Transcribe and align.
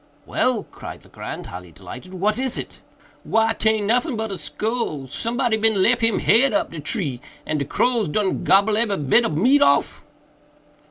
"Well!" 0.25 0.63
cried 0.71 1.03
Legrand, 1.03 1.45
highly 1.45 1.71
delighted, 1.71 2.15
"what 2.15 2.39
is 2.39 2.57
it?" 2.57 2.81
"Why 3.23 3.53
taint 3.53 3.85
noffin 3.85 4.15
but 4.17 4.31
a 4.31 4.37
skull—somebody 4.39 5.57
bin 5.57 5.79
lef 5.83 5.99
him 6.01 6.17
head 6.17 6.53
up 6.53 6.71
de 6.71 6.79
tree, 6.79 7.21
and 7.45 7.59
de 7.59 7.65
crows 7.65 8.07
done 8.07 8.43
gobble 8.43 8.77
ebery 8.77 8.97
bit 8.97 9.23
ob 9.25 9.35
de 9.35 9.39
meat 9.41 9.61
off." 9.61 10.01